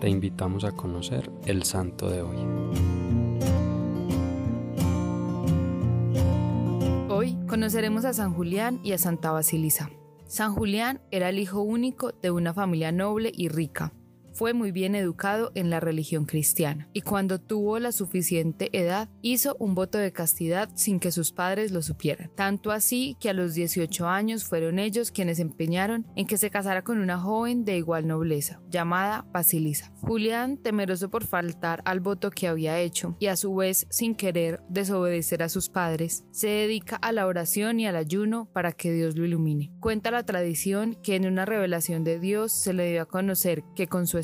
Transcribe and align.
te 0.00 0.08
invitamos 0.08 0.64
a 0.64 0.72
conocer 0.72 1.30
el 1.44 1.62
santo 1.62 2.08
de 2.08 2.22
hoy. 2.22 2.36
Hoy 7.08 7.36
conoceremos 7.46 8.04
a 8.06 8.14
San 8.14 8.32
Julián 8.32 8.80
y 8.82 8.92
a 8.92 8.98
Santa 8.98 9.30
Basilisa. 9.30 9.90
San 10.26 10.54
Julián 10.54 11.02
era 11.10 11.28
el 11.28 11.38
hijo 11.38 11.60
único 11.60 12.12
de 12.12 12.30
una 12.30 12.54
familia 12.54 12.92
noble 12.92 13.30
y 13.34 13.48
rica 13.48 13.92
fue 14.40 14.54
muy 14.54 14.72
bien 14.72 14.94
educado 14.94 15.52
en 15.54 15.68
la 15.68 15.80
religión 15.80 16.24
cristiana 16.24 16.88
y 16.94 17.02
cuando 17.02 17.38
tuvo 17.38 17.78
la 17.78 17.92
suficiente 17.92 18.70
edad 18.72 19.10
hizo 19.20 19.54
un 19.58 19.74
voto 19.74 19.98
de 19.98 20.12
castidad 20.14 20.70
sin 20.74 20.98
que 20.98 21.12
sus 21.12 21.30
padres 21.30 21.72
lo 21.72 21.82
supieran. 21.82 22.30
Tanto 22.36 22.70
así 22.70 23.18
que 23.20 23.28
a 23.28 23.34
los 23.34 23.52
18 23.52 24.08
años 24.08 24.44
fueron 24.44 24.78
ellos 24.78 25.10
quienes 25.10 25.40
empeñaron 25.40 26.06
en 26.16 26.26
que 26.26 26.38
se 26.38 26.48
casara 26.48 26.80
con 26.80 27.00
una 27.00 27.18
joven 27.18 27.66
de 27.66 27.76
igual 27.76 28.06
nobleza, 28.06 28.62
llamada 28.70 29.26
Basilisa. 29.30 29.92
Julián, 30.00 30.56
temeroso 30.56 31.10
por 31.10 31.26
faltar 31.26 31.82
al 31.84 32.00
voto 32.00 32.30
que 32.30 32.48
había 32.48 32.80
hecho 32.80 33.16
y 33.18 33.26
a 33.26 33.36
su 33.36 33.54
vez 33.54 33.86
sin 33.90 34.14
querer 34.14 34.62
desobedecer 34.70 35.42
a 35.42 35.50
sus 35.50 35.68
padres, 35.68 36.24
se 36.30 36.48
dedica 36.48 36.96
a 36.96 37.12
la 37.12 37.26
oración 37.26 37.78
y 37.78 37.86
al 37.86 37.96
ayuno 37.96 38.48
para 38.54 38.72
que 38.72 38.90
Dios 38.90 39.16
lo 39.16 39.26
ilumine. 39.26 39.70
Cuenta 39.80 40.10
la 40.10 40.24
tradición 40.24 40.96
que 41.02 41.16
en 41.16 41.26
una 41.26 41.44
revelación 41.44 42.04
de 42.04 42.18
Dios 42.18 42.52
se 42.52 42.72
le 42.72 42.90
dio 42.90 43.02
a 43.02 43.06
conocer 43.06 43.64
que 43.76 43.86
con 43.86 44.06
su 44.06 44.16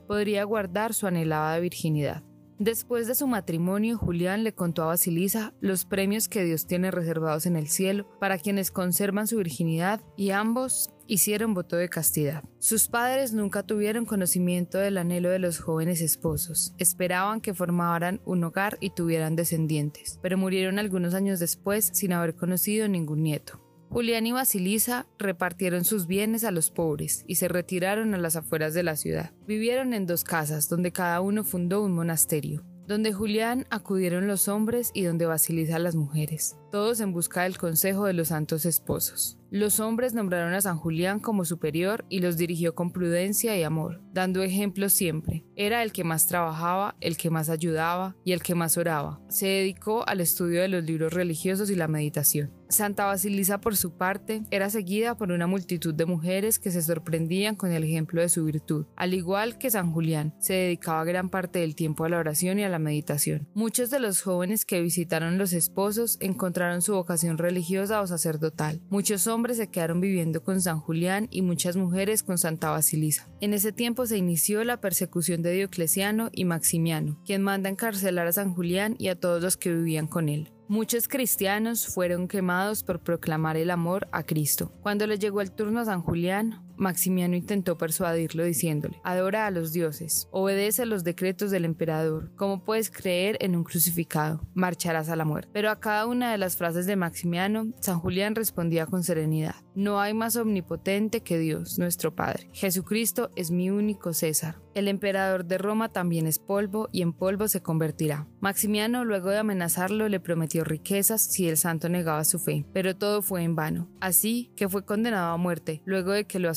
podría 0.00 0.44
guardar 0.44 0.94
su 0.94 1.06
anhelada 1.06 1.58
virginidad. 1.58 2.22
Después 2.58 3.08
de 3.08 3.16
su 3.16 3.26
matrimonio, 3.26 3.98
Julián 3.98 4.44
le 4.44 4.54
contó 4.54 4.84
a 4.84 4.86
Basilisa 4.86 5.52
los 5.60 5.84
premios 5.84 6.28
que 6.28 6.44
Dios 6.44 6.68
tiene 6.68 6.92
reservados 6.92 7.44
en 7.46 7.56
el 7.56 7.66
cielo 7.66 8.06
para 8.20 8.38
quienes 8.38 8.70
conservan 8.70 9.26
su 9.26 9.38
virginidad 9.38 10.00
y 10.16 10.30
ambos 10.30 10.90
hicieron 11.08 11.54
voto 11.54 11.74
de 11.74 11.88
castidad. 11.88 12.44
Sus 12.60 12.86
padres 12.86 13.32
nunca 13.32 13.64
tuvieron 13.64 14.04
conocimiento 14.04 14.78
del 14.78 14.98
anhelo 14.98 15.30
de 15.30 15.40
los 15.40 15.58
jóvenes 15.58 16.00
esposos. 16.00 16.72
Esperaban 16.78 17.40
que 17.40 17.52
formaran 17.52 18.20
un 18.24 18.44
hogar 18.44 18.78
y 18.80 18.90
tuvieran 18.90 19.34
descendientes, 19.34 20.20
pero 20.22 20.38
murieron 20.38 20.78
algunos 20.78 21.14
años 21.14 21.40
después 21.40 21.90
sin 21.92 22.12
haber 22.12 22.36
conocido 22.36 22.86
ningún 22.86 23.24
nieto. 23.24 23.60
Julián 23.92 24.26
y 24.26 24.32
Basilisa 24.32 25.06
repartieron 25.18 25.84
sus 25.84 26.06
bienes 26.06 26.44
a 26.44 26.50
los 26.50 26.70
pobres 26.70 27.24
y 27.26 27.34
se 27.34 27.46
retiraron 27.48 28.14
a 28.14 28.18
las 28.18 28.36
afueras 28.36 28.72
de 28.72 28.82
la 28.82 28.96
ciudad. 28.96 29.32
Vivieron 29.46 29.92
en 29.92 30.06
dos 30.06 30.24
casas, 30.24 30.70
donde 30.70 30.92
cada 30.92 31.20
uno 31.20 31.44
fundó 31.44 31.82
un 31.82 31.92
monasterio. 31.92 32.64
Donde 32.86 33.12
Julián 33.12 33.66
acudieron 33.68 34.26
los 34.26 34.48
hombres 34.48 34.92
y 34.94 35.02
donde 35.02 35.26
Basilisa 35.26 35.78
las 35.78 35.94
mujeres, 35.94 36.56
todos 36.72 37.00
en 37.00 37.12
busca 37.12 37.42
del 37.42 37.58
consejo 37.58 38.06
de 38.06 38.14
los 38.14 38.28
santos 38.28 38.64
esposos. 38.64 39.38
Los 39.50 39.80
hombres 39.80 40.14
nombraron 40.14 40.54
a 40.54 40.62
San 40.62 40.78
Julián 40.78 41.20
como 41.20 41.44
superior 41.44 42.06
y 42.08 42.20
los 42.20 42.38
dirigió 42.38 42.74
con 42.74 42.90
prudencia 42.90 43.54
y 43.54 43.62
amor, 43.62 44.00
dando 44.14 44.42
ejemplo 44.42 44.88
siempre. 44.88 45.44
Era 45.54 45.82
el 45.82 45.92
que 45.92 46.04
más 46.04 46.26
trabajaba, 46.26 46.96
el 47.00 47.18
que 47.18 47.28
más 47.28 47.50
ayudaba 47.50 48.16
y 48.24 48.32
el 48.32 48.42
que 48.42 48.54
más 48.54 48.78
oraba. 48.78 49.20
Se 49.28 49.46
dedicó 49.46 50.08
al 50.08 50.22
estudio 50.22 50.62
de 50.62 50.68
los 50.68 50.82
libros 50.82 51.12
religiosos 51.12 51.68
y 51.68 51.74
la 51.74 51.86
meditación. 51.86 52.50
Santa 52.70 53.04
Basilisa, 53.04 53.60
por 53.60 53.76
su 53.76 53.98
parte, 53.98 54.44
era 54.50 54.70
seguida 54.70 55.14
por 55.14 55.30
una 55.30 55.46
multitud 55.46 55.92
de 55.92 56.06
mujeres 56.06 56.58
que 56.58 56.70
se 56.70 56.80
sorprendían 56.80 57.54
con 57.54 57.70
el 57.70 57.84
ejemplo 57.84 58.22
de 58.22 58.30
su 58.30 58.46
virtud. 58.46 58.86
Al 58.96 59.12
igual 59.12 59.58
que 59.58 59.70
San 59.70 59.92
Julián, 59.92 60.34
se 60.38 60.54
dedicaba 60.54 61.04
gran 61.04 61.28
parte 61.28 61.58
del 61.58 61.76
tiempo 61.76 62.06
a 62.06 62.08
la 62.08 62.18
oración 62.18 62.58
y 62.58 62.64
a 62.64 62.70
la 62.70 62.78
meditación. 62.78 63.46
Muchos 63.52 63.90
de 63.90 64.00
los 64.00 64.22
jóvenes 64.22 64.64
que 64.64 64.80
visitaron 64.80 65.36
los 65.36 65.52
esposos 65.52 66.16
encontraron 66.20 66.61
su 66.82 66.94
vocación 66.94 67.38
religiosa 67.38 68.00
o 68.00 68.06
sacerdotal. 68.06 68.80
Muchos 68.88 69.26
hombres 69.26 69.56
se 69.56 69.68
quedaron 69.68 70.00
viviendo 70.00 70.42
con 70.42 70.60
San 70.60 70.78
Julián 70.78 71.28
y 71.30 71.42
muchas 71.42 71.76
mujeres 71.76 72.22
con 72.22 72.38
Santa 72.38 72.70
Basilisa. 72.70 73.28
En 73.40 73.54
ese 73.54 73.72
tiempo 73.72 74.06
se 74.06 74.16
inició 74.18 74.62
la 74.62 74.80
persecución 74.80 75.42
de 75.42 75.52
Diocleciano 75.52 76.30
y 76.32 76.44
Maximiano, 76.44 77.18
quien 77.24 77.42
manda 77.42 77.68
encarcelar 77.68 78.26
a 78.26 78.32
San 78.32 78.54
Julián 78.54 78.94
y 78.98 79.08
a 79.08 79.18
todos 79.18 79.42
los 79.42 79.56
que 79.56 79.72
vivían 79.72 80.06
con 80.06 80.28
él. 80.28 80.52
Muchos 80.68 81.06
cristianos 81.06 81.86
fueron 81.86 82.28
quemados 82.28 82.82
por 82.82 83.00
proclamar 83.00 83.58
el 83.58 83.70
amor 83.70 84.08
a 84.10 84.22
Cristo. 84.22 84.72
Cuando 84.80 85.06
le 85.06 85.18
llegó 85.18 85.42
el 85.42 85.52
turno 85.52 85.80
a 85.80 85.84
San 85.84 86.00
Julián, 86.00 86.62
Maximiano 86.76 87.36
intentó 87.36 87.78
persuadirlo 87.78 88.44
diciéndole, 88.44 89.00
adora 89.04 89.46
a 89.46 89.50
los 89.50 89.72
dioses, 89.72 90.28
obedece 90.30 90.86
los 90.86 91.04
decretos 91.04 91.50
del 91.50 91.64
emperador, 91.64 92.30
¿cómo 92.36 92.64
puedes 92.64 92.90
creer 92.90 93.36
en 93.40 93.56
un 93.56 93.64
crucificado? 93.64 94.40
Marcharás 94.54 95.08
a 95.08 95.16
la 95.16 95.24
muerte. 95.24 95.50
Pero 95.52 95.70
a 95.70 95.80
cada 95.80 96.06
una 96.06 96.32
de 96.32 96.38
las 96.38 96.56
frases 96.56 96.86
de 96.86 96.96
Maximiano, 96.96 97.72
San 97.80 97.98
Julián 97.98 98.34
respondía 98.34 98.86
con 98.86 99.04
serenidad, 99.04 99.54
no 99.74 100.00
hay 100.00 100.12
más 100.12 100.36
omnipotente 100.36 101.22
que 101.22 101.38
Dios, 101.38 101.78
nuestro 101.78 102.14
Padre. 102.14 102.48
Jesucristo 102.52 103.30
es 103.36 103.50
mi 103.50 103.70
único 103.70 104.12
César. 104.12 104.60
El 104.74 104.88
emperador 104.88 105.44
de 105.44 105.58
Roma 105.58 105.90
también 105.90 106.26
es 106.26 106.38
polvo 106.38 106.88
y 106.92 107.02
en 107.02 107.12
polvo 107.12 107.48
se 107.48 107.62
convertirá. 107.62 108.26
Maximiano, 108.40 109.04
luego 109.04 109.30
de 109.30 109.38
amenazarlo, 109.38 110.08
le 110.08 110.20
prometió 110.20 110.64
riquezas 110.64 111.20
si 111.22 111.48
el 111.48 111.56
santo 111.56 111.88
negaba 111.88 112.24
su 112.24 112.38
fe, 112.38 112.64
pero 112.72 112.96
todo 112.96 113.22
fue 113.22 113.42
en 113.42 113.54
vano. 113.54 113.88
Así 114.00 114.50
que 114.56 114.68
fue 114.68 114.84
condenado 114.84 115.32
a 115.32 115.36
muerte, 115.36 115.82
luego 115.84 116.12
de 116.12 116.24
que 116.24 116.38
lo 116.38 116.48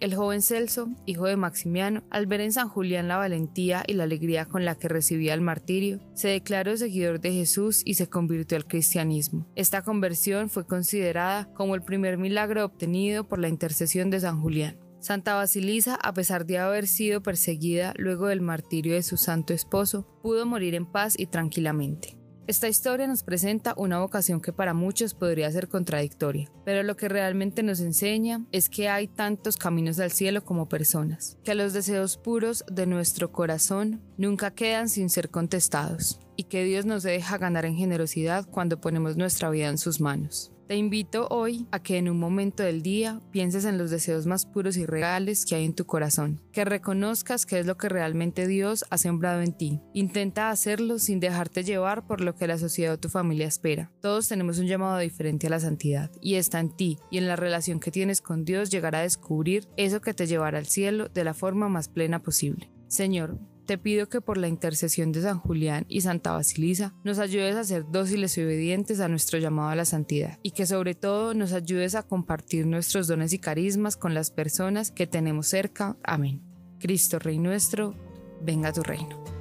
El 0.00 0.14
joven 0.14 0.42
Celso, 0.42 0.88
hijo 1.06 1.26
de 1.26 1.36
Maximiano, 1.36 2.02
al 2.10 2.26
ver 2.26 2.40
en 2.40 2.52
San 2.52 2.68
Julián 2.68 3.08
la 3.08 3.16
valentía 3.16 3.84
y 3.86 3.94
la 3.94 4.04
alegría 4.04 4.46
con 4.46 4.64
la 4.64 4.74
que 4.74 4.88
recibía 4.88 5.34
el 5.34 5.40
martirio, 5.40 6.00
se 6.14 6.28
declaró 6.28 6.76
seguidor 6.76 7.20
de 7.20 7.32
Jesús 7.32 7.82
y 7.84 7.94
se 7.94 8.08
convirtió 8.08 8.56
al 8.56 8.66
cristianismo. 8.66 9.46
Esta 9.54 9.82
conversión 9.82 10.50
fue 10.50 10.66
considerada 10.66 11.52
como 11.54 11.74
el 11.74 11.82
primer 11.82 12.18
milagro 12.18 12.64
obtenido 12.64 13.28
por 13.28 13.38
la 13.38 13.48
intercesión 13.48 14.10
de 14.10 14.20
San 14.20 14.40
Julián. 14.40 14.78
Santa 15.00 15.34
Basilisa, 15.34 15.96
a 15.96 16.14
pesar 16.14 16.46
de 16.46 16.58
haber 16.58 16.86
sido 16.86 17.22
perseguida 17.22 17.92
luego 17.98 18.28
del 18.28 18.40
martirio 18.40 18.94
de 18.94 19.02
su 19.02 19.18
santo 19.18 19.52
esposo, 19.52 20.06
pudo 20.22 20.46
morir 20.46 20.74
en 20.74 20.86
paz 20.86 21.14
y 21.18 21.26
tranquilamente. 21.26 22.16
Esta 22.46 22.68
historia 22.68 23.06
nos 23.06 23.22
presenta 23.22 23.72
una 23.78 24.00
vocación 24.00 24.42
que 24.42 24.52
para 24.52 24.74
muchos 24.74 25.14
podría 25.14 25.50
ser 25.50 25.66
contradictoria, 25.68 26.50
pero 26.66 26.82
lo 26.82 26.94
que 26.94 27.08
realmente 27.08 27.62
nos 27.62 27.80
enseña 27.80 28.44
es 28.52 28.68
que 28.68 28.90
hay 28.90 29.08
tantos 29.08 29.56
caminos 29.56 29.98
al 29.98 30.12
cielo 30.12 30.44
como 30.44 30.68
personas, 30.68 31.38
que 31.42 31.54
los 31.54 31.72
deseos 31.72 32.18
puros 32.18 32.62
de 32.70 32.84
nuestro 32.84 33.32
corazón 33.32 34.02
nunca 34.18 34.50
quedan 34.50 34.90
sin 34.90 35.08
ser 35.08 35.30
contestados, 35.30 36.20
y 36.36 36.44
que 36.44 36.64
Dios 36.64 36.84
nos 36.84 37.02
deja 37.02 37.38
ganar 37.38 37.64
en 37.64 37.76
generosidad 37.76 38.46
cuando 38.46 38.78
ponemos 38.78 39.16
nuestra 39.16 39.48
vida 39.48 39.68
en 39.68 39.78
sus 39.78 39.98
manos. 39.98 40.53
Te 40.66 40.76
invito 40.76 41.28
hoy 41.28 41.66
a 41.72 41.82
que 41.82 41.98
en 41.98 42.08
un 42.08 42.18
momento 42.18 42.62
del 42.62 42.82
día 42.82 43.20
pienses 43.30 43.66
en 43.66 43.76
los 43.76 43.90
deseos 43.90 44.24
más 44.24 44.46
puros 44.46 44.78
y 44.78 44.86
reales 44.86 45.44
que 45.44 45.56
hay 45.56 45.66
en 45.66 45.74
tu 45.74 45.84
corazón, 45.84 46.40
que 46.52 46.64
reconozcas 46.64 47.44
qué 47.44 47.58
es 47.58 47.66
lo 47.66 47.76
que 47.76 47.90
realmente 47.90 48.46
Dios 48.46 48.86
ha 48.88 48.96
sembrado 48.96 49.42
en 49.42 49.52
ti. 49.52 49.82
Intenta 49.92 50.48
hacerlo 50.48 50.98
sin 50.98 51.20
dejarte 51.20 51.64
llevar 51.64 52.06
por 52.06 52.22
lo 52.22 52.34
que 52.34 52.46
la 52.46 52.56
sociedad 52.56 52.94
o 52.94 52.98
tu 52.98 53.10
familia 53.10 53.46
espera. 53.46 53.92
Todos 54.00 54.26
tenemos 54.26 54.58
un 54.58 54.66
llamado 54.66 54.96
diferente 54.98 55.48
a 55.48 55.50
la 55.50 55.60
santidad 55.60 56.10
y 56.22 56.36
está 56.36 56.60
en 56.60 56.74
ti 56.74 56.98
y 57.10 57.18
en 57.18 57.28
la 57.28 57.36
relación 57.36 57.78
que 57.78 57.90
tienes 57.90 58.22
con 58.22 58.46
Dios 58.46 58.70
llegar 58.70 58.96
a 58.96 59.02
descubrir 59.02 59.68
eso 59.76 60.00
que 60.00 60.14
te 60.14 60.26
llevará 60.26 60.56
al 60.56 60.66
cielo 60.66 61.10
de 61.10 61.24
la 61.24 61.34
forma 61.34 61.68
más 61.68 61.88
plena 61.88 62.22
posible. 62.22 62.70
Señor, 62.88 63.38
te 63.64 63.78
pido 63.78 64.08
que 64.08 64.20
por 64.20 64.38
la 64.38 64.48
intercesión 64.48 65.12
de 65.12 65.22
San 65.22 65.38
Julián 65.38 65.86
y 65.88 66.02
Santa 66.02 66.32
Basilisa 66.32 66.94
nos 67.04 67.18
ayudes 67.18 67.56
a 67.56 67.64
ser 67.64 67.84
dóciles 67.90 68.36
y 68.38 68.42
obedientes 68.42 69.00
a 69.00 69.08
nuestro 69.08 69.38
llamado 69.38 69.70
a 69.70 69.74
la 69.74 69.84
santidad 69.84 70.38
y 70.42 70.52
que 70.52 70.66
sobre 70.66 70.94
todo 70.94 71.34
nos 71.34 71.52
ayudes 71.52 71.94
a 71.94 72.02
compartir 72.02 72.66
nuestros 72.66 73.06
dones 73.06 73.32
y 73.32 73.38
carismas 73.38 73.96
con 73.96 74.14
las 74.14 74.30
personas 74.30 74.90
que 74.90 75.06
tenemos 75.06 75.46
cerca. 75.48 75.96
Amén. 76.02 76.42
Cristo 76.78 77.18
Rey 77.18 77.38
nuestro, 77.38 77.94
venga 78.42 78.72
tu 78.72 78.82
reino. 78.82 79.33